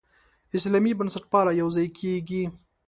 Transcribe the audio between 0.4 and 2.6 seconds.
اسلامي بنسټپالنه یوځای کېږي.